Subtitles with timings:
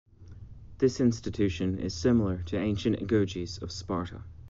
[0.79, 4.23] This institution is similar to ancient agoges of Sparta.